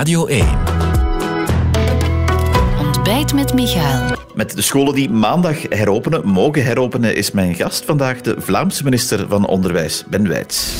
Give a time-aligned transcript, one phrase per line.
[0.00, 0.46] Radio 1.
[2.78, 4.16] Ontbijt met Michael.
[4.34, 9.28] Met de scholen die maandag heropenen, mogen heropenen, is mijn gast vandaag de Vlaamse minister
[9.28, 10.72] van Onderwijs, Ben Wijts.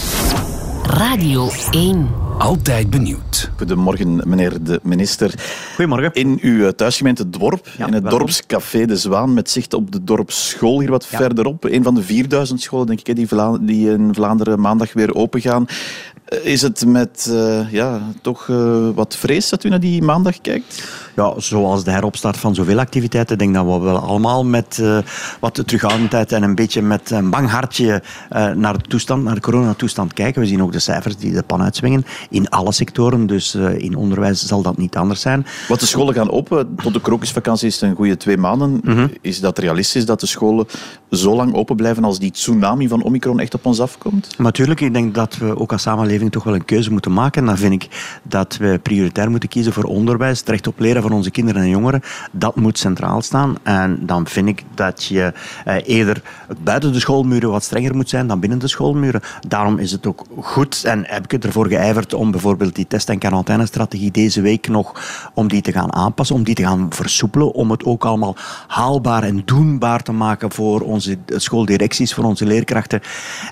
[0.82, 2.09] Radio 1.
[2.38, 3.50] Altijd benieuwd.
[3.56, 5.34] Goedemorgen, meneer de minister.
[5.75, 6.12] Goedemorgen.
[6.12, 8.18] In uw thuisgemeente Dorp, Ja, in het welkom.
[8.18, 11.64] dorpscafé De Zwaan, met zicht op de dorpsschool hier wat verderop.
[11.64, 15.14] Een van de 4000 scholen, denk ik, hè, die, Vla- die in Vlaanderen maandag weer
[15.14, 15.66] open gaan.
[15.68, 20.40] Eh, Is het met eh, ja, toch eh, wat vrees dat u naar die maandag
[20.40, 20.82] kijkt?
[21.21, 24.98] Ja, zoals de heropstart van zoveel activiteiten, denk dat we wel allemaal met eh,
[25.40, 29.40] wat terughoudendheid en een beetje met een bang hartje eh, naar de toestand, naar de
[29.40, 30.40] coronatoestand kijken.
[30.40, 33.97] We zien ook de cijfers die de pan uitswingen in alle sectoren, dus eh, in
[33.97, 35.47] onderwijs zal dat niet anders zijn.
[35.69, 36.74] Want de scholen gaan open.
[36.83, 38.80] Tot de krokusvakantie is het een goede twee maanden.
[38.84, 39.08] Mhm.
[39.20, 40.66] Is dat realistisch dat de scholen
[41.10, 44.38] zo lang open blijven als die tsunami van Omicron echt op ons afkomt?
[44.38, 47.41] Natuurlijk, ik denk dat we ook als samenleving toch wel een keuze moeten maken.
[47.41, 50.38] En dan vind ik dat we prioritair moeten kiezen voor onderwijs.
[50.38, 53.56] Het recht op leren van onze kinderen en jongeren, dat moet centraal staan.
[53.62, 55.32] En dan vind ik dat je
[55.64, 56.22] eh, eerder
[56.62, 59.20] buiten de schoolmuren wat strenger moet zijn dan binnen de schoolmuren.
[59.48, 63.18] Daarom is het ook goed, en heb ik ervoor geijverd om bijvoorbeeld die test- en
[63.18, 64.92] quarantainestrategie deze week nog,
[65.34, 69.22] om die te gaan aanpassen, om die te gaan versoepelen, om het ook allemaal haalbaar
[69.22, 73.00] en doenbaar te maken voor onze schooldirecties, voor onze leerkrachten.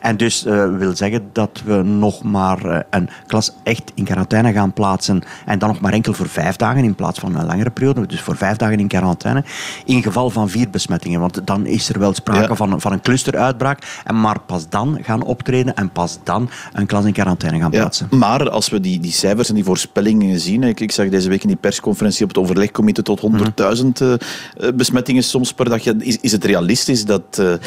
[0.00, 4.52] En dus eh, wil zeggen dat we nog maar eh, een klas echt in quarantaine
[4.52, 7.70] gaan plaatsen en dan nog maar enkel voor vijf dagen in plaats van een langere
[7.70, 9.44] periode, dus voor vijf dagen in quarantaine,
[9.84, 11.20] in geval van vier besmettingen.
[11.20, 12.54] Want dan is er wel sprake Ja.
[12.54, 17.04] van, van een clusteruitbraak, en maar pas dan gaan optreden en pas dan een klas
[17.04, 18.06] in quarantaine gaan Ja, plaatsen.
[18.10, 21.42] maar als we die, die cijfers en die voorspellingen zien, ik, ik zag deze week
[21.42, 23.32] in die persconferentie op het overlegcomité tot 100.000
[24.00, 24.18] eh, eh,
[24.74, 25.84] besmettingen soms per dag.
[25.86, 27.58] Is, is het realistisch dat, eh, eh,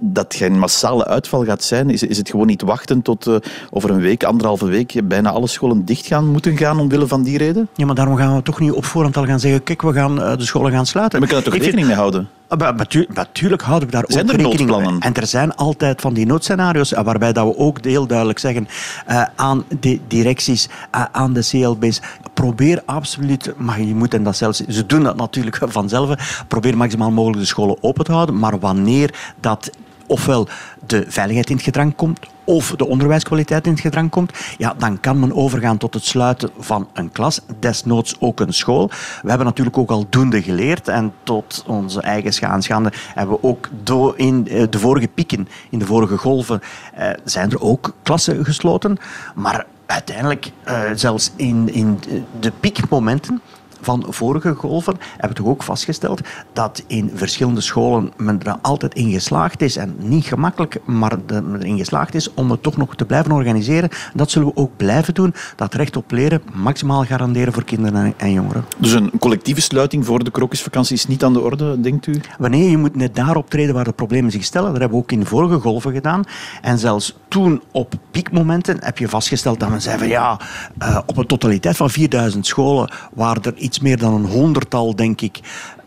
[0.00, 1.90] dat geen massale uitval gaat zijn?
[1.90, 3.34] Is, is het gewoon niet wachten tot eh,
[3.70, 7.38] over een week, anderhalve week, bijna alle scholen dicht gaan moeten gaan omwille van die
[7.38, 7.68] reden?
[7.74, 10.22] Ja, maar daarom gaan we toch niet op voorhand al gaan zeggen, kijk, we gaan
[10.22, 11.18] eh, de scholen gaan sluiten.
[11.18, 12.28] Maar we kunnen er toch rekening mee houden?
[12.48, 12.78] Ah,
[13.14, 14.98] Natuurlijk houden we daar Zijn ook er rekening mee.
[15.00, 18.68] En er zijn altijd van die noodscenario's eh, waarbij dat we ook heel duidelijk zeggen
[19.06, 20.68] eh, aan de directies,
[21.12, 22.00] aan de CLB's,
[22.34, 27.10] probeer absoluut, maar je moet en dat zelfs, ze doen dat natuurlijk vanzelf, probeer maximaal
[27.10, 29.70] mogelijk de scholen open te houden, maar wanneer dat
[30.06, 30.48] ofwel
[30.86, 32.18] de veiligheid in het gedrang komt,
[32.48, 36.50] of de onderwijskwaliteit in het gedrang komt, ja, dan kan men overgaan tot het sluiten
[36.58, 38.90] van een klas, desnoods ook een school.
[39.22, 43.68] We hebben natuurlijk ook al doende geleerd en tot onze eigen schaanschande hebben we ook
[44.16, 46.60] in eh, de vorige pieken, in de vorige golven,
[46.94, 48.96] eh, zijn er ook klassen gesloten.
[49.34, 52.00] Maar uiteindelijk, eh, zelfs in, in
[52.40, 53.40] de piekmomenten,
[53.80, 56.20] van vorige golven hebben we toch ook vastgesteld
[56.52, 61.78] dat in verschillende scholen men er altijd in geslaagd is, en niet gemakkelijk, maar erin
[61.78, 63.88] geslaagd is om het toch nog te blijven organiseren.
[64.14, 65.34] Dat zullen we ook blijven doen.
[65.56, 68.64] Dat recht op leren maximaal garanderen voor kinderen en- en jongeren.
[68.78, 72.20] Dus een collectieve sluiting voor de krokusvakantie is niet aan de orde, denkt u?
[72.38, 74.70] Wanneer je moet net daar optreden waar de problemen zich stellen.
[74.70, 76.22] Dat hebben we ook in vorige golven gedaan.
[76.62, 80.40] En zelfs toen op piekmomenten heb je vastgesteld dat men zei van ja,
[80.78, 85.20] eh, op een totaliteit van 4000 scholen waren er iets meer dan een honderdtal, denk
[85.20, 85.40] ik,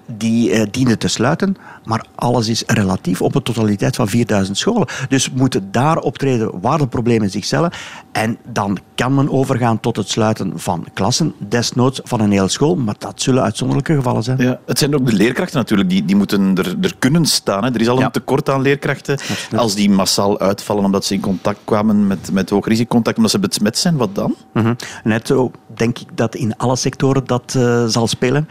[0.06, 1.56] die eh, dienen te sluiten.
[1.92, 4.88] Maar alles is relatief op een totaliteit van 4000 scholen.
[5.10, 7.72] Dus we moeten daar optreden waar de problemen zich stellen.
[8.12, 12.76] En dan kan men overgaan tot het sluiten van klassen, desnoods van een hele school.
[12.76, 14.38] Maar dat zullen uitzonderlijke gevallen zijn.
[14.38, 17.64] Ja, het zijn ook de leerkrachten natuurlijk, die, die moeten er, er kunnen staan.
[17.64, 17.74] Hè.
[17.74, 18.06] Er is al Ja.
[18.06, 19.18] een tekort aan leerkrachten.
[19.56, 23.40] Als die massaal uitvallen omdat ze in contact kwamen met, met hoog risicocontact, omdat ze
[23.40, 24.36] besmet zijn, wat dan?
[24.54, 24.74] Mhm.
[25.04, 28.48] Net zo denk ik dat in alle sectoren dat eh, zal spelen.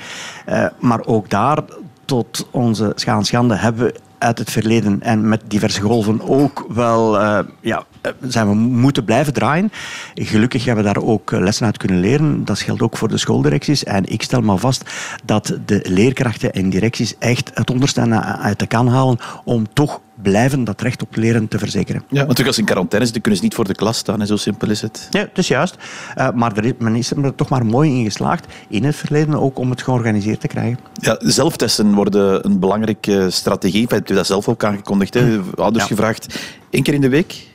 [0.46, 1.62] Eh, maar ook daar,
[2.10, 7.38] tot onze schande, hebben we uit het verleden en met diverse golven ook wel eh,
[7.60, 9.72] ja, eh, zijn we moeten blijven draaien.
[10.14, 12.44] Gelukkig hebben we daar ook eh, lessen uit kunnen leren.
[12.44, 13.84] Dat geldt ook voor de schooldirecties.
[13.84, 14.90] En ik stel maar vast
[15.24, 18.00] dat de leerkrachten en directies echt het onderste
[18.40, 22.02] uit de kan halen om toch blijven dat recht op leren te verzekeren.
[22.08, 24.20] Ja, want als ze in quarantaine zitten, kunnen ze niet voor de klas staan.
[24.20, 24.26] Hè.
[24.26, 25.06] Zo simpel is het.
[25.10, 25.76] Ja, het is juist.
[26.14, 29.34] Eh, maar er is, men is er toch maar mooi in geslaagd, in het verleden
[29.34, 30.78] ook, om het georganiseerd te krijgen.
[30.94, 33.80] Ja, zelftesten worden een belangrijke strategie.
[33.88, 35.14] Je hebt dat zelf ook aangekondigd.
[35.14, 35.38] Hè.
[35.54, 35.90] Ouders Ja.
[35.90, 36.38] gevraagd
[36.70, 37.48] één keer in de week.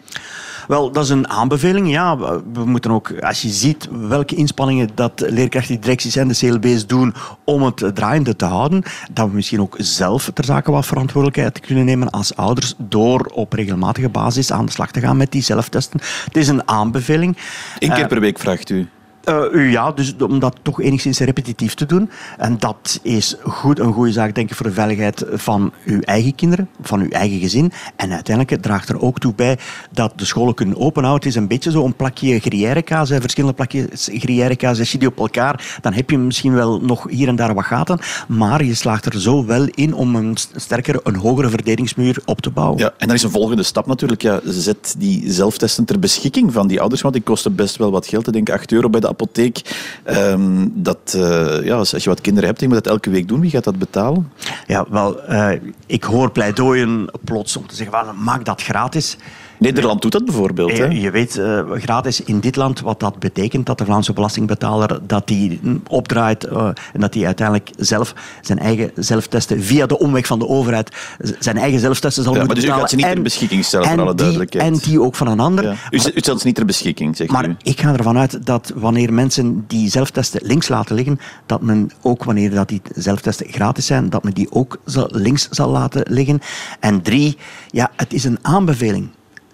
[0.68, 1.90] Wel, dat is een aanbeveling.
[1.90, 2.18] Ja,
[2.54, 7.14] we moeten ook, als je ziet welke inspanningen dat leerkrachten, directies en de CLB's doen
[7.44, 8.84] om het draaiende te houden,
[9.14, 13.54] dat we misschien ook zelf ter zake wat verantwoordelijkheid kunnen nemen als ouders door op
[13.54, 16.00] regelmatige basis aan de slag te gaan met die zelftesten.
[16.26, 17.38] Het is een aanbeveling.
[17.80, 18.88] Eén keer Eh, per week vraagt u.
[19.30, 22.10] Uh, ja, dus om dat toch enigszins repetitief te doen.
[22.38, 26.36] En dat is goed, een goede zaak, denk ik, voor de veiligheid van uw eigen
[26.36, 27.72] kinderen, van uw eigen gezin.
[27.95, 29.57] En uiteindelijk draagt er ook toe bij
[29.92, 31.27] dat de scholen kunnen openhouden.
[31.27, 35.18] Het is een beetje zo een plakje gruyèrekaas, verschillende plakjes gruyèrekaas, als je die op
[35.18, 39.06] elkaar, dan heb je misschien wel nog hier en daar wat gaten, maar je slaagt
[39.06, 42.78] er zo wel in om een sterkere, een hogere verdedigingsmuur op te bouwen.
[42.80, 46.68] Ja, en dan is een volgende stap natuurlijk, ja, zet die zelftesten ter beschikking van
[46.68, 48.28] die ouders, want die kosten best wel wat geld.
[48.28, 49.62] Ik denk 8 euro bij de apotheek.
[50.06, 53.40] Um, dat, uh, ja, als je wat kinderen hebt, je moet dat elke week doen.
[53.40, 54.32] Wie gaat dat betalen?
[54.68, 55.52] Ja, wel, uh,
[55.86, 59.18] ik hoor pleidooien plots om te zeggen, maak dat gratis.
[59.57, 60.78] Nederland doet dat bijvoorbeeld.
[60.78, 60.86] Hè?
[60.86, 65.28] Je weet uh, gratis in dit land wat dat betekent, dat de Vlaamse belastingbetaler dat
[65.28, 70.40] die opdraait uh, en dat hij uiteindelijk zelf zijn eigen zelftesten via de omweg van
[70.40, 70.96] de overheid
[71.40, 73.88] zijn eigen zelftesten zal ja, moeten maar dus u gaat ze niet ter beschikking stellen,
[73.88, 74.74] voor alle die, duidelijkheid.
[74.74, 75.63] En die ook van een ander.
[75.63, 75.75] Ja.
[75.90, 77.56] U, u stelt ze niet ter beschikking, zegt maar u.
[77.62, 82.24] ik ga ervan uit dat wanneer mensen die zelftesten links laten liggen, dat men ook
[82.24, 86.40] wanneer dat die zelftesten gratis zijn, dat men die ook links zal laten liggen.
[86.80, 87.38] En drie,
[87.69, 89.10] ja, het is een aanbeveling.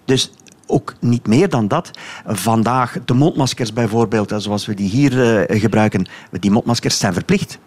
[0.06, 0.31] Dus
[0.68, 1.92] ook niet meer dan dat.
[2.25, 5.13] Vandaag de mondmaskers bijvoorbeeld, zoals we die hier
[5.50, 7.59] uh, gebruiken, die mondmaskers zijn verplicht.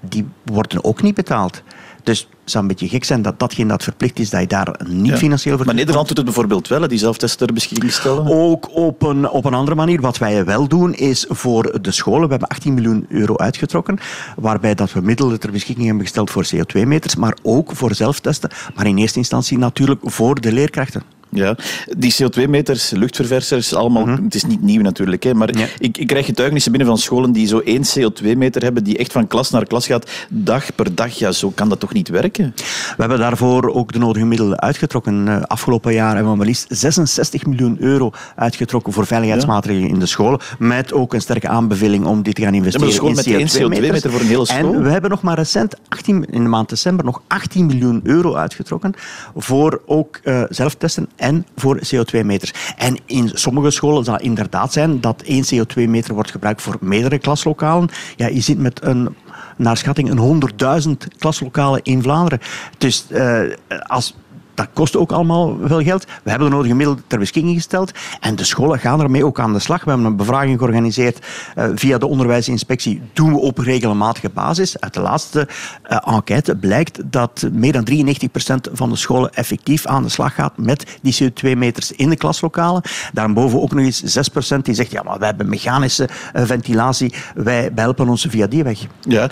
[0.00, 1.62] Die worden ook niet betaald.
[2.02, 4.80] Dus het zou een beetje gek zijn dat datgene dat verplicht is, dat je daar
[4.88, 5.16] niet ja.
[5.16, 8.26] financieel voor Maar Nederland doet het bijvoorbeeld wel, die zelftesten ter beschikking stellen?
[8.26, 10.00] Ook op een, op een andere manier.
[10.00, 13.98] Wat wij wel doen, is voor de scholen, we hebben 18 miljoen euro uitgetrokken,
[14.36, 18.86] waarbij dat we middelen ter beschikking hebben gesteld voor CO2-meters, maar ook voor zelftesten, maar
[18.86, 21.02] in eerste instantie natuurlijk voor de leerkrachten.
[21.32, 21.56] Ja,
[21.98, 24.24] die CO2-meters, luchtverversers, allemaal, mm -hmm.
[24.24, 25.66] het is niet nieuw natuurlijk, hè, maar ja.
[25.78, 29.26] ik, ik krijg getuigenissen binnen van scholen die zo één CO2-meter hebben, die echt van
[29.26, 31.18] klas naar klas gaat, dag per dag.
[31.18, 32.54] Ja, zo kan dat toch niet werken?
[32.56, 35.26] We hebben daarvoor ook de nodige middelen uitgetrokken.
[35.26, 39.94] Uh, afgelopen jaar hebben we maar liefst 66 miljoen euro uitgetrokken voor veiligheidsmaatregelen ja.
[39.94, 43.14] in de scholen, met ook een sterke aanbeveling om dit te gaan investeren ja, in
[43.14, 44.74] met CO2-meter CO2 voor een hele school.
[44.74, 48.34] En we hebben nog maar recent, 18, in de maand december, nog 18 miljoen euro
[48.34, 48.94] uitgetrokken
[49.36, 52.52] voor ook uh, zelftesten en voor CO2-meters.
[52.76, 57.18] En in sommige scholen zal het inderdaad zijn dat één CO2-meter wordt gebruikt voor meerdere
[57.18, 57.88] klaslokalen.
[58.16, 59.14] Ja, je zit met een
[59.56, 60.42] naar schatting een
[60.82, 62.40] 100.000 klaslokalen in Vlaanderen.
[62.78, 63.42] Dus uh,
[63.86, 64.16] als
[64.60, 66.04] dat kost ook allemaal veel geld.
[66.22, 67.90] We hebben de nodige middelen ter beschikking gesteld.
[68.20, 69.84] En de scholen gaan ermee ook aan de slag.
[69.84, 71.26] We hebben een bevraging georganiseerd
[71.56, 73.02] uh, via de onderwijsinspectie.
[73.12, 74.80] Doen we op regelmatige basis.
[74.80, 75.48] Uit de laatste
[75.90, 80.56] uh, enquête blijkt dat meer dan 93% van de scholen effectief aan de slag gaat
[80.56, 82.82] met die CO2-meters in de klaslokalen.
[83.12, 87.14] Daarboven ook nog eens 6% die zegt, ja, maar wij hebben mechanische uh, ventilatie.
[87.34, 88.86] Wij helpen ons via die weg.
[89.00, 89.30] Ja,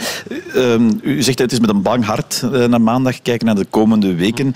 [0.54, 4.14] um, u zegt het is met een bang hart naar maandag kijken naar de komende
[4.14, 4.54] weken.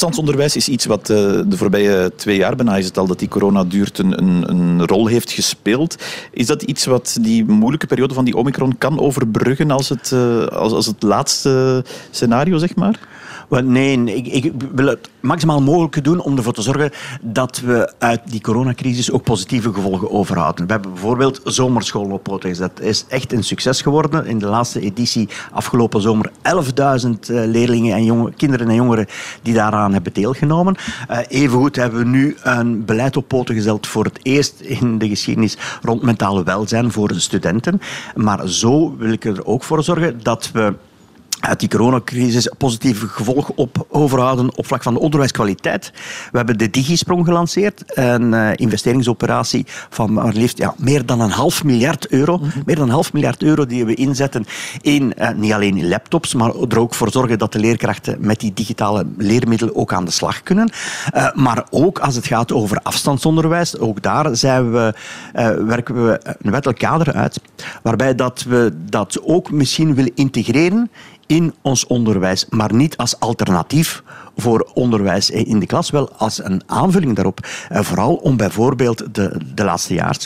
[0.00, 1.16] Afstandsonderwijs is iets wat uh,
[1.46, 5.06] de voorbije twee jaar bijna is het al dat die corona duurt een, een, rol
[5.06, 5.96] heeft gespeeld.
[6.30, 10.46] Is dat iets wat die moeilijke periode van die omicron kan overbruggen als het, uh,
[10.46, 12.98] als, als het laatste scenario, zeg maar?
[13.50, 17.92] Well, nee, ik, ik, wil het maximaal mogelijk doen om ervoor te zorgen dat we
[17.98, 20.66] uit die coronacrisis ook positieve gevolgen overhouden.
[20.66, 22.58] We hebben bijvoorbeeld zomerschool op poten.
[22.58, 24.26] Dat is echt een succes geworden.
[24.26, 26.30] In de laatste editie afgelopen zomer
[27.02, 29.06] 11.000 leerlingen en jonge, kinderen en jongeren
[29.42, 30.76] die daaraan hebben deelgenomen.
[31.10, 35.08] Uh, evengoed hebben we nu een beleid op poten gezet voor het eerst in de
[35.08, 37.80] geschiedenis rond mentale welzijn voor de studenten.
[38.14, 40.74] Maar zo wil ik er ook voor zorgen dat we
[41.40, 45.92] uit die coronacrisis positieve gevolgen op overhouden op vlak van de onderwijskwaliteit.
[46.30, 51.30] We hebben de Digisprong gelanceerd, een uh, investeringsoperatie van maar liefst ja, meer dan een
[51.30, 52.36] half miljard euro.
[52.36, 52.62] Mm -hmm.
[52.66, 54.46] Meer dan een half miljard euro die we inzetten
[54.80, 58.40] in uh, niet alleen in laptops, maar er ook voor zorgen dat de leerkrachten met
[58.40, 60.70] die digitale leermiddelen ook aan de slag kunnen.
[61.14, 64.94] Uh, maar ook als het gaat over afstandsonderwijs, ook daar zijn we,
[65.66, 67.40] werken we een wettelijk kader uit,
[67.82, 70.90] waarbij dat we dat ook misschien willen integreren
[71.30, 74.02] in ons onderwijs, maar niet als alternatief
[74.36, 77.38] voor onderwijs in de klas, wel als een aanvulling daarop.
[77.70, 80.18] Vooral om bijvoorbeeld de, de laatste jaar.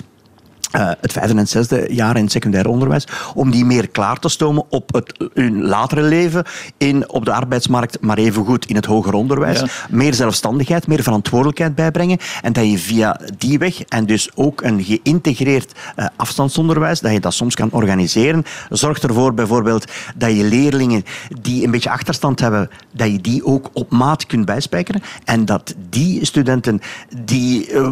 [0.77, 4.29] Uh, het vijfde en zesde jaar in het secundair onderwijs, om die meer klaar te
[4.29, 6.45] stomen op het, hun latere leven,
[6.79, 9.61] in, op de arbeidsmarkt, maar evengoed in het hoger onderwijs.
[9.61, 9.67] Ja.
[9.89, 12.19] Meer zelfstandigheid, meer verantwoordelijkheid bijbrengen.
[12.43, 17.21] En dat je via die weg, en dus ook een geïntegreerd uh, afstandsonderwijs, dat je
[17.21, 21.05] dat soms kan organiseren, zorgt ervoor bijvoorbeeld dat je leerlingen
[21.41, 25.03] die een beetje achterstand hebben, dat je die ook op maat kunt bijspijkeren.
[25.25, 26.81] En dat die studenten
[27.25, 27.91] die uh,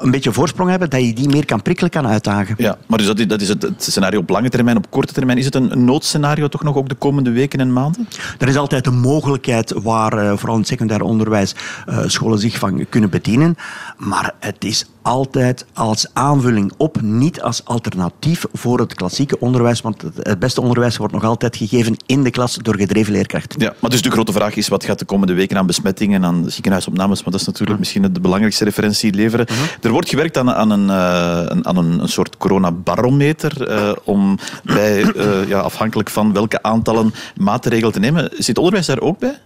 [0.00, 2.54] een beetje voorsprong hebben, dat je die meer kan prikkelen, kan uitdagen.
[2.58, 4.76] Ja, maar dus dat, dat is het, het scenario op lange termijn.
[4.76, 7.72] Op korte termijn is het een, een noodscenario toch nog ook de komende weken en
[7.72, 8.08] maanden?
[8.38, 11.54] Er is altijd een mogelijkheid waar uh, vooral in het secundair onderwijs
[11.88, 13.56] uh, scholen zich van kunnen bedienen.
[13.96, 19.80] Maar het is altijd als aanvulling op, niet als alternatief voor het klassieke onderwijs.
[19.80, 23.60] Want het beste onderwijs wordt nog altijd gegeven in de klas door gedreven leerkrachten.
[23.60, 26.44] Ja, maar dus de grote vraag is, wat gaat de komende weken aan besmettingen, aan
[26.50, 29.46] ziekenhuisopnames, want dat is natuurlijk misschien de belangrijkste referentie leveren.
[29.50, 29.66] Uh -huh.
[29.80, 35.14] Er wordt gewerkt aan, aan, een, uh, aan een, een soort coronabarometer uh, om bij,
[35.14, 38.30] uh, ja, afhankelijk van welke aantallen maatregelen te nemen.
[38.38, 39.38] Zit onderwijs daar ook bij?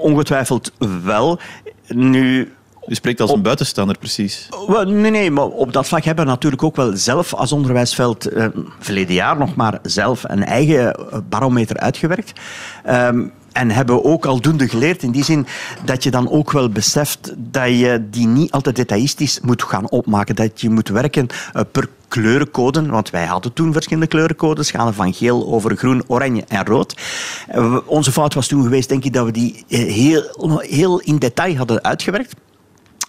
[0.00, 0.72] ongetwijfeld
[1.04, 1.38] wel.
[1.88, 2.52] Nu,
[2.86, 4.48] u spreekt als een buitenstaander, precies.
[4.84, 8.46] Nee, nee, maar op dat vlak hebben we natuurlijk ook wel zelf als onderwijsveld, eh,
[8.78, 10.96] verleden jaar nog maar zelf een eigen
[11.28, 12.32] barometer uitgewerkt.
[12.88, 15.46] Um, en hebben ook aldoende geleerd in die zin
[15.84, 20.36] dat je dan ook wel beseft dat je die niet altijd detailistisch moet gaan opmaken.
[20.36, 21.26] Dat je moet werken
[21.56, 26.44] uh, per kleurencode, want wij hadden toen verschillende kleurencodes, gaan van geel over groen, oranje
[26.48, 26.96] en rood.
[27.54, 31.18] Uh, onze fout was toen geweest, denk ik, dat we die uh, heel, heel in
[31.18, 32.34] detail hadden uitgewerkt.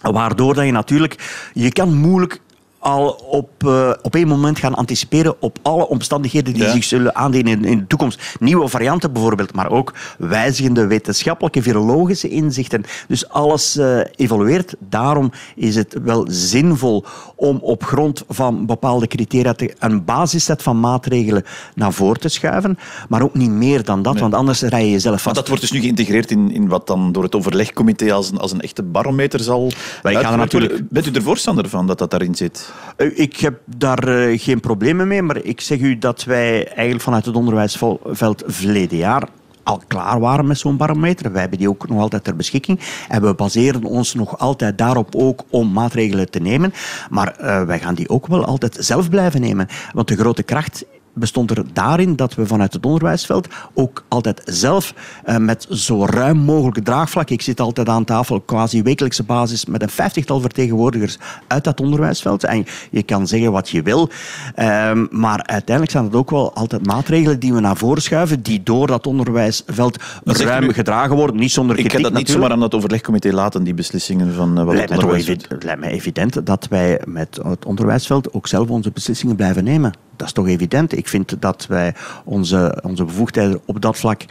[0.00, 2.40] Waardoor dat je natuurlijk, je kan moeilijk
[2.82, 6.70] al op, uh, op één moment gaan anticiperen op alle omstandigheden die ja.
[6.72, 8.36] zich zullen aandienen in, de toekomst.
[8.40, 12.84] Nieuwe varianten bijvoorbeeld, maar ook wijzigende wetenschappelijke, virologische inzichten.
[13.08, 14.74] Dus alles uh, evolueert.
[14.78, 17.04] Daarom is het wel zinvol
[17.36, 22.78] om op grond van bepaalde criteria te, een basisset van maatregelen naar voren te schuiven.
[23.08, 24.22] Maar ook niet meer dan dat, nee.
[24.22, 25.24] want anders rij je jezelf vast.
[25.24, 28.38] Maar dat wordt dus nu geïntegreerd in, in wat dan door het overlegcomité als een,
[28.38, 29.72] als een echte barometer zal...
[30.02, 30.88] Wij gaan natuurlijk...
[30.88, 32.71] Bent u er voorstander van dat dat daarin zit?
[32.96, 37.24] Ik heb daar uh, geen problemen mee, maar ik zeg u dat wij eigenlijk vanuit
[37.24, 39.28] het onderwijsveld verleden jaar
[39.62, 41.32] al klaar waren met zo'n barometer.
[41.32, 42.80] Wij hebben die ook nog altijd ter beschikking.
[43.08, 46.72] En we baseren ons nog altijd daarop ook om maatregelen te nemen.
[47.10, 49.68] Maar uh, wij gaan die ook wel altijd zelf blijven nemen.
[49.92, 54.94] Want de grote kracht bestond er daarin dat we vanuit het onderwijsveld ook altijd zelf
[55.26, 59.82] uh, met zo ruim mogelijk draagvlak, ik zit altijd aan tafel quasi wekelijkse basis met
[59.82, 64.08] een vijftigtal vertegenwoordigers uit dat onderwijsveld en je kan zeggen wat je wil,
[64.56, 68.62] um, maar uiteindelijk zijn het ook wel altijd maatregelen die we naar voren schuiven, die
[68.62, 72.52] door dat onderwijsveld ruim u, gedragen worden, niet zonder kritiek Ik kan dat niet natuurlijk.
[72.52, 75.90] zomaar aan dat overlegcomité laten, die beslissingen van uh, wat het onderwijs Het lijkt mij
[75.90, 79.92] evident dat wij met het onderwijsveld ook zelf onze beslissingen blijven nemen.
[80.22, 80.96] Dat is toch evident.
[80.96, 84.22] Ik vind dat wij onze, onze bevoegdheden op dat vlak,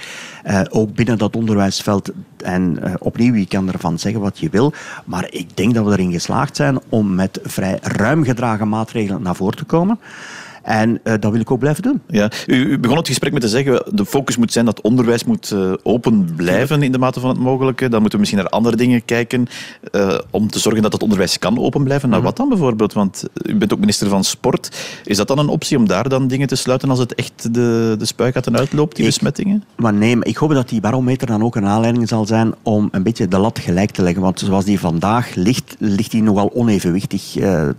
[0.46, 4.74] uh, ook binnen dat onderwijsveld, en uh, opnieuw, je kan ervan zeggen wat je wil,
[5.06, 9.36] maar ik denk dat we erin geslaagd zijn om met vrij ruim gedragen maatregelen naar
[9.36, 10.00] voren te komen.
[10.62, 12.02] En uh, dat wil ik ook blijven doen.
[12.08, 12.32] Ja.
[12.48, 15.52] U, u, begon het gesprek met te zeggen, de focus moet zijn dat onderwijs moet
[15.54, 17.90] uh, open blijven in de mate van het mogelijke.
[17.90, 19.48] Dan moeten we misschien naar andere dingen kijken
[19.92, 22.10] uh, om te zorgen dat het onderwijs kan open blijven.
[22.10, 22.94] Naar wat dan bijvoorbeeld?
[22.94, 24.78] Want u bent ook minister van Sport.
[25.06, 27.96] Is dat dan een optie om daar dan dingen te sluiten als het echt de,
[27.98, 29.64] de spuigaten uitloopt, die ik, besmettingen?
[29.76, 32.88] Maar nee, maar ik hoop dat die barometer dan ook een aanleiding zal zijn om
[32.92, 34.22] een beetje de lat gelijk te leggen.
[34.22, 37.34] Want zoals die vandaag ligt, ligt die nogal onevenwichtig,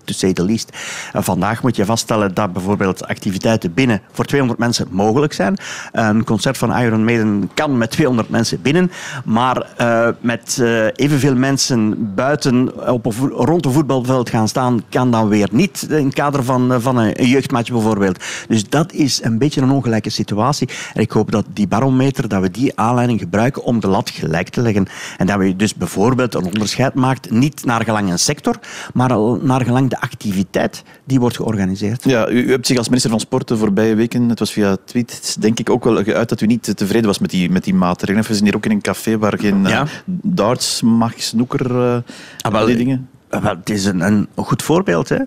[0.05, 0.71] to say the least.
[1.13, 2.72] Vandaag moet je vaststellen dat bijvoorbeeld
[3.07, 5.57] activiteiten binnen voor 200 mensen mogelijk zijn.
[5.93, 8.91] Een concert van Iron Maiden kan met 200 mensen binnen,
[9.25, 15.11] maar uh, met uh, evenveel mensen buiten op een rond een voetbalveld gaan staan kan
[15.11, 18.25] dan weer niet in het kader van, van een jeugdmatch bijvoorbeeld.
[18.49, 20.69] Dus dat is een beetje een ongelijke situatie.
[20.95, 24.49] En ik hoop dat die barometer, dat we die aanleiding gebruiken om de lat gelijk
[24.49, 24.87] te leggen.
[25.17, 28.59] En dat we dus bijvoorbeeld een onderscheid maakt, niet naar gelang een sector,
[28.95, 32.05] maar naar gelang de activiteit die wordt georganiseerd.
[32.05, 35.35] Ja, u hebt zich als minister van Sport de voorbije weken, het was via tweets,
[35.35, 38.27] denk ik ook wel geuit dat u niet tevreden was met die, met die maatregelen.
[38.27, 39.83] We zijn hier ook in een café waar geen ja.
[39.83, 39.89] uh,
[40.23, 41.97] darts mag, snoeker, uh,
[42.41, 43.09] ah, wel, die dingen.
[43.29, 45.09] Wel, het is een, een goed voorbeeld.
[45.09, 45.19] Hè?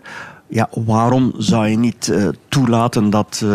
[0.48, 3.46] Ja, waarom zou je niet uh, toelaten dat,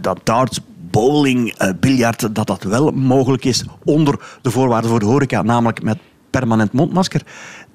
[0.00, 5.42] dat darts bowling, biljart, dat dat wel mogelijk is onder de voorwaarden voor de horeca,
[5.42, 5.98] namelijk met
[6.30, 7.22] permanent mondmasker,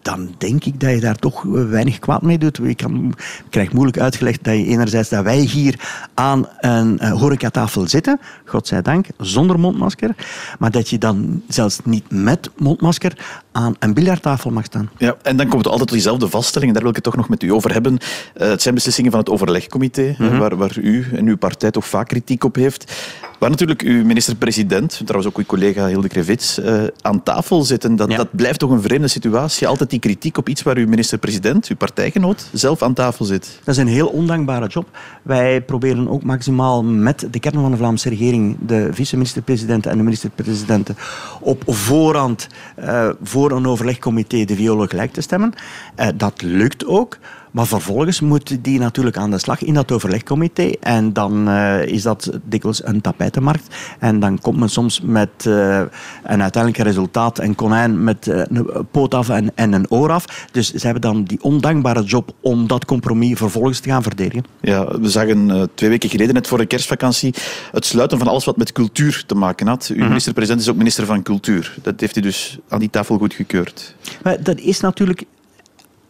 [0.04, 2.60] dan denk ik dat je daar toch weinig kwaad mee doet.
[2.64, 3.14] Je kan,
[3.50, 5.80] krijg moeilijk uitgelegd dat je enerzijds dat wij hier
[6.14, 10.16] aan een horecatafel zitten, godzijdank, zonder mondmasker,
[10.60, 14.90] maar dat je dan zelfs niet met mondmasker aan een biljarttafel mag staan.
[14.98, 17.16] Ja, en dan komt het altijd tot diezelfde vaststelling, en daar wil ik het toch
[17.16, 17.94] nog met u over hebben.
[17.94, 20.40] Uh, het zijn beslissingen van het overlegcomité, mm -hmm.
[20.40, 22.94] waar, waar u en uw partij toch vaak kritiek op heeft.
[23.40, 27.96] Waar natuurlijk uw minister-president, trouwens ook uw collega Hilde Krevits, uh, aan tafel zitten.
[27.96, 28.18] Dat, ja.
[28.18, 29.68] dat blijft toch een vreemde situatie.
[29.68, 33.60] Altijd die kritiek op iets waar uw minister-president, uw partijgenoot, zelf aan tafel zit.
[33.64, 34.88] Dat is een heel ondankbare job.
[35.22, 40.04] Wij proberen ook maximaal met de kern van de Vlaamse regering, de vice-minister-president en de
[40.04, 40.98] minister-presidenten,
[41.40, 42.48] op voorhand
[42.80, 45.54] uh, voor een overlegcomité de violen gelijk te stemmen.
[46.00, 47.18] Uh, dat lukt ook.
[47.54, 50.72] Maar vervolgens moet die natuurlijk aan de slag in dat overlegcomité.
[50.80, 53.76] En dan uh, is dat dikwijls een tapijtenmarkt.
[54.00, 55.82] En dan komt men soms met uh,
[56.24, 60.48] een uiteindelijk resultaat, een konijn met uh, een poot af en, en, een oor af.
[60.52, 64.44] Dus ze hebben dan die ondankbare job om dat compromis vervolgens te gaan verdedigen.
[64.62, 67.34] Ja, we zagen twee weken geleden, net voor de kerstvakantie,
[67.72, 69.88] het sluiten van alles wat met cultuur te maken had.
[69.90, 70.08] Uw -hmm.
[70.08, 71.76] minister-president is ook minister van Cultuur.
[71.82, 73.96] Dat heeft hij dus aan die tafel goedgekeurd.
[74.24, 75.24] Maar dat is natuurlijk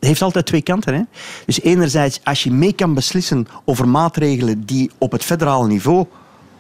[0.05, 0.93] heeft altijd twee kanten.
[0.93, 1.01] Hè?
[1.45, 6.05] Dus enerzijds, als je mee kan beslissen over maatregelen die op het federaal niveau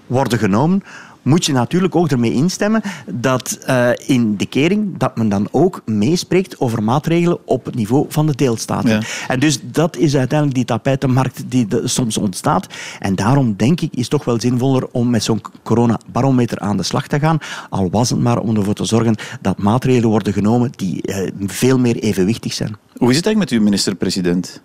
[0.07, 0.83] worden genomen,
[1.23, 5.81] moet je natuurlijk ook ermee instemmen dat uh, in de kering dat men dan ook
[5.85, 8.89] meespreekt over maatregelen op het niveau van de deelstaten.
[8.89, 9.01] Ja.
[9.27, 12.67] En dus dat is uiteindelijk die tapijtenmarkt die de, soms ontstaat.
[12.99, 16.83] En daarom denk ik is het toch wel zinvoller om met zo'n coronabarometer aan de
[16.83, 17.37] slag te gaan.
[17.69, 21.79] Al was het maar om ervoor te zorgen dat maatregelen worden genomen die uh, veel
[21.79, 22.75] meer evenwichtig zijn.
[22.97, 24.61] Hoe is het eigenlijk met uw minister-president?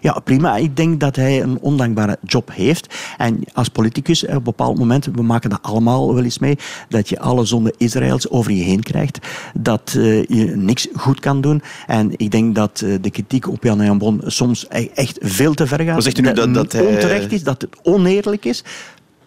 [0.00, 0.56] Ja, prima.
[0.56, 2.94] Ik denk dat hij een ondankbare job heeft.
[3.16, 6.58] En als politicus, op een bepaald moment, we maken dat allemaal wel eens mee,
[6.88, 9.18] dat je alle zonde Israëls over je heen krijgt.
[9.54, 11.62] Dat uh, je niks goed kan doen.
[11.86, 15.66] En ik denk dat uh, de kritiek op Jan Jan Bon soms echt veel te
[15.66, 15.86] ver gaat.
[15.86, 16.86] Maar zegt u nu dat, dat, dat hij...
[16.86, 18.64] onterecht is, dat het oneerlijk is.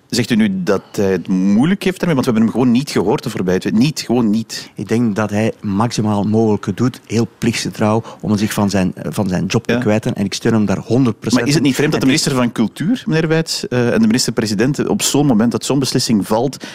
[0.09, 2.15] Zegt u nu dat hij het moeilijk heeft daarmee?
[2.15, 3.73] Want we hebben hem gewoon niet gehoord de voorbije tijd.
[3.73, 4.71] Niet, gewoon niet.
[4.75, 9.45] Ik denk dat hij maximaal mogelijke doet, heel plichtsgetrouw, om zich van zijn, van zijn
[9.45, 9.79] job te ja.
[9.79, 10.15] kwijten.
[10.15, 10.87] En ik steun hem daar 100%.
[10.89, 14.05] Maar is het niet vreemd dat de minister van Cultuur, meneer Wijts, uh, en de
[14.05, 16.65] minister-president op zo'n moment dat zo'n beslissing valt,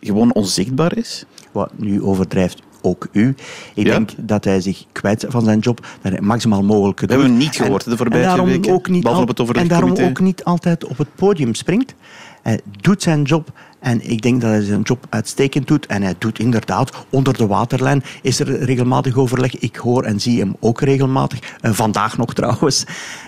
[0.00, 1.24] gewoon onzichtbaar is?
[1.52, 3.34] Wat nu overdrijft ook u.
[3.74, 3.92] Ik ja?
[3.92, 7.08] denk dat hij zich kwijt van zijn job, dat hij maximaal mogelijk doet.
[7.08, 9.04] Dat hebben we niet gehoord de voorbije weken, ook niet
[9.52, 11.94] En daarom ook niet altijd op het podium springt.
[12.44, 15.86] Hij doet zijn job en ik denk dat hij zijn job uitstekend doet.
[15.86, 18.02] En hij doet inderdaad onder de waterlijn.
[18.22, 19.58] Is er regelmatig overleg.
[19.58, 21.38] Ik hoor en zie hem ook regelmatig.
[21.60, 22.84] Vandaag nog trouwens.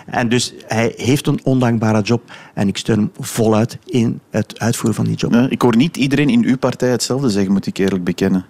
[0.07, 2.23] En dus hij heeft een ondankbare job.
[2.55, 5.35] En ik steun hem voluit in het uitvoeren van die job.
[5.35, 8.45] Ik hoor niet iedereen in uw partij hetzelfde zeggen, moet ik eerlijk bekennen.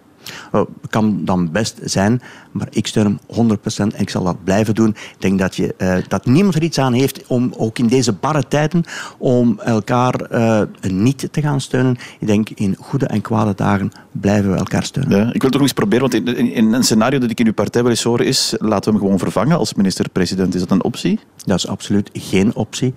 [0.54, 4.74] Uh, kan dan best zijn, maar ik steun hem 100% en ik zal dat blijven
[4.74, 4.88] doen.
[4.88, 8.12] Ik denk dat, je, uh, dat niemand er iets aan heeft om ook in deze
[8.12, 8.84] barre tijden
[9.18, 11.96] om elkaar uh, niet te gaan steunen.
[12.18, 15.18] Ik denk in goede en kwade dagen blijven we elkaar steunen.
[15.18, 17.40] Ja, ik wil toch nog eens proberen, want in, in, in, een scenario dat ik
[17.40, 20.54] in uw partij wil eens horen is, laten we hem gewoon vervangen als minister-president.
[20.54, 21.18] Is dat een optie?
[21.44, 22.94] Dat is absoluut geen optie.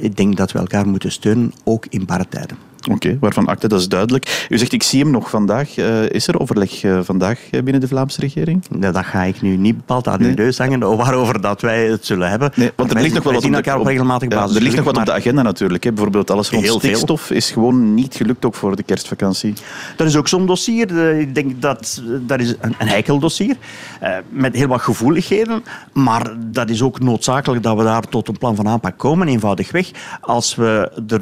[0.00, 2.71] ik denk dat we elkaar moeten steunen, ook in barre tijden.
[2.84, 4.46] Oké, okay, waarvan akte, dat is duidelijk.
[4.48, 5.76] U zegt, ik zie hem nog vandaag.
[5.76, 8.64] Uh, is er overleg uh, vandaag binnen de Vlaamse regering?
[8.70, 10.28] Nee, dat ga ik nu niet bepaald aan nee.
[10.28, 12.50] uw neus hangen, waarover dat wij het zullen hebben.
[12.54, 14.50] Nee, want er ligt nog wel wat op, elkaar op regelmatige basis.
[14.50, 15.84] Ja, er ligt nog wat op de agenda natuurlijk.
[15.84, 15.92] Hè.
[15.92, 17.36] Bijvoorbeeld alles rond Heel stikstof veel.
[17.36, 19.54] is gewoon niet gelukt ook voor de kerstvakantie.
[19.96, 21.18] Dat is ook zo'n dossier.
[21.18, 23.56] Ik denk dat dat is een, een heikel dossier.
[24.02, 25.64] Uh, met heel wat gevoeligheden.
[25.92, 29.90] Maar dat is ook noodzakelijk dat we daar tot een plan van aanpak komen, eenvoudigweg.
[30.20, 31.20] Als we er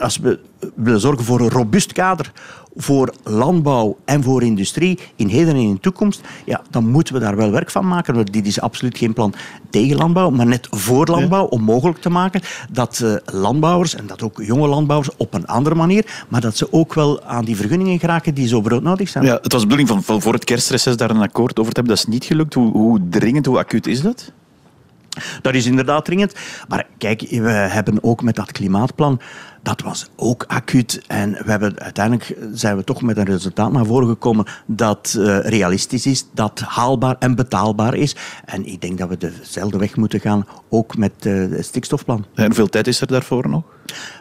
[0.00, 0.38] als we
[0.74, 2.32] willen zorgen voor een robuust kader
[2.76, 7.20] voor landbouw en voor industrie in heden en in de toekomst, ja, dan moeten we
[7.20, 8.14] daar wel werk van maken.
[8.14, 9.34] Want dit is absoluut geen plan
[9.70, 12.40] tegen landbouw, maar net voor landbouw, om mogelijk te maken
[12.72, 16.72] dat uh, landbouwers, en dat ook jonge landbouwers, op een andere manier, maar dat ze
[16.72, 19.24] ook wel aan die vergunningen geraken die zo broodnodig zijn.
[19.24, 21.80] Ja, het was de bedoeling van, van voor het kerstreces daar een akkoord over te
[21.80, 21.96] hebben.
[21.96, 22.54] Dat is niet gelukt.
[22.54, 24.32] Hoe, hoe dringend, hoe acuut is dat?
[25.42, 26.34] Dat is inderdaad dringend.
[26.68, 29.20] Maar kijk, we hebben ook met dat klimaatplan
[29.62, 31.02] dat was ook acuut.
[31.06, 35.40] En we hebben, uiteindelijk zijn we toch met een resultaat naar voren gekomen dat uh,
[35.40, 38.16] realistisch is, dat haalbaar en betaalbaar is.
[38.44, 42.24] En ik denk dat we dezelfde weg moeten gaan, ook met uh, het stikstofplan.
[42.34, 43.62] En hoeveel tijd is er daarvoor nog?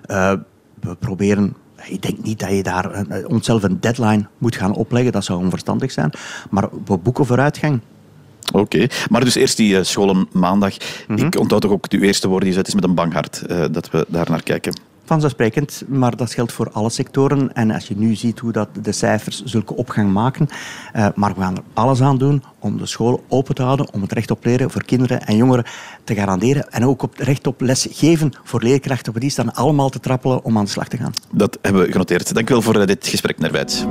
[0.08, 0.34] Uh,
[0.80, 5.12] we proberen ik denk niet dat je daar onszelf een deadline moet gaan opleggen.
[5.12, 6.12] Dat zou onverstandig zijn.
[6.49, 7.82] Maar we boeken vooruitgang.
[8.51, 8.89] Oké, okay.
[9.09, 10.73] maar dus eerst die uh, scholen maandag.
[11.07, 11.25] Mm -hmm.
[11.25, 12.53] Ik onthoud toch ook uw eerste woorden.
[12.53, 14.73] Het is met een bang hart uh, dat we daar naar kijken.
[15.09, 17.53] Vanzelfsprekend, maar dat geldt voor alle sectoren.
[17.53, 20.47] En als je nu ziet hoe dat de cijfers zulke opgang maken,
[20.95, 24.01] uh, maar we gaan er alles aan doen om de school open te houden, om
[24.01, 25.65] het recht op leren voor kinderen en jongeren
[26.03, 29.13] te garanderen en ook op het recht op les geven voor leerkrachten.
[29.13, 31.13] Die staan allemaal te trappelen om aan de slag te gaan.
[31.31, 32.33] Dat hebben we genoteerd.
[32.33, 33.85] Dank u wel voor dit gesprek, Nerwijts.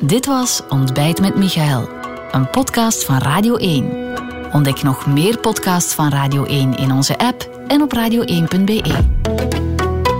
[0.00, 1.88] Dit was Ontbijt met Michael,
[2.36, 4.14] een podcast van Radio 1.
[4.52, 9.04] Ontdek nog meer podcasts van Radio 1 in onze app en op radio1.be.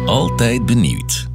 [0.07, 1.27] Altijd benieuwd.